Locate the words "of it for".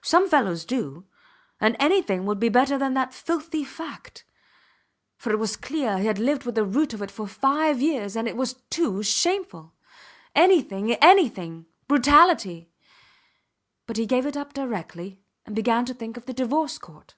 6.94-7.26